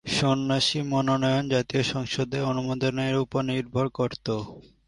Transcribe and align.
সন্ন্যাসী 0.05 0.79
মনোনয়ন 0.91 1.45
জাতীয় 1.49 1.83
সংসদের 1.85 2.41
অনুমোদনের 2.43 3.13
ওপর 3.15 3.41
নির্ভর 3.43 3.85
করত। 3.89 4.27